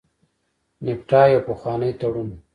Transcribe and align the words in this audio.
نفټا 0.85 1.21
یو 1.33 1.41
پخوانی 1.49 1.91
تړون 1.99 2.27
و. 2.31 2.35